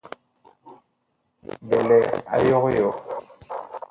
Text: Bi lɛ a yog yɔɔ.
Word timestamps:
Bi 1.67 1.77
lɛ 1.87 1.97
a 2.33 2.35
yog 2.47 2.65
yɔɔ. 2.77 2.91